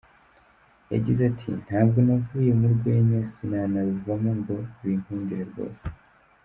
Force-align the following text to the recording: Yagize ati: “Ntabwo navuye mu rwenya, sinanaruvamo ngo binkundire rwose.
Yagize 0.93 1.21
ati: 1.31 1.49
“Ntabwo 1.65 1.97
navuye 2.07 2.51
mu 2.59 2.67
rwenya, 2.75 3.19
sinanaruvamo 3.33 4.31
ngo 4.39 4.55
binkundire 4.81 5.43
rwose. 5.51 5.83